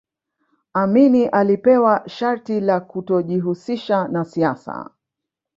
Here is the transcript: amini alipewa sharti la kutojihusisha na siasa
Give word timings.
amini 0.73 1.25
alipewa 1.27 2.09
sharti 2.09 2.59
la 2.59 2.79
kutojihusisha 2.79 4.07
na 4.07 4.25
siasa 4.25 4.89